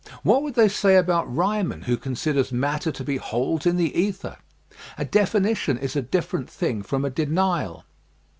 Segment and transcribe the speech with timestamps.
[0.23, 4.37] What would they say about Riemann who considers matter to be holes in the ether?
[4.97, 7.85] A definition is a different thing from a denial.